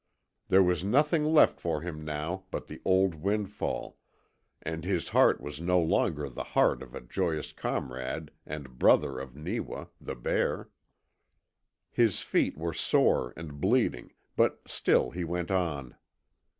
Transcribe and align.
There 0.47 0.63
was 0.63 0.83
nothing 0.83 1.23
left 1.25 1.59
for 1.59 1.81
him 1.81 2.03
now 2.03 2.45
but 2.49 2.65
the 2.65 2.81
old 2.83 3.13
windfall, 3.13 3.99
and 4.63 4.83
his 4.83 5.09
heart 5.09 5.39
was 5.39 5.61
no 5.61 5.79
longer 5.79 6.27
the 6.27 6.43
heart 6.57 6.81
of 6.81 6.91
the 6.93 7.01
joyous 7.01 7.53
comrade 7.53 8.31
and 8.43 8.79
brother 8.79 9.19
of 9.19 9.35
Neewa, 9.35 9.89
the 10.01 10.15
bear. 10.15 10.71
His 11.91 12.19
feet 12.21 12.57
were 12.57 12.73
sore 12.73 13.31
and 13.37 13.61
bleeding, 13.61 14.11
but 14.35 14.61
still 14.65 15.11
he 15.11 15.23
went 15.23 15.51
on. 15.51 15.95